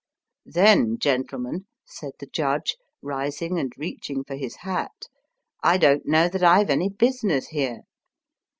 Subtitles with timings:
[0.47, 6.07] Then, gentlemen," said the judge, rising and reaching out for his hat, *' I don't
[6.07, 7.81] know that I've any business here."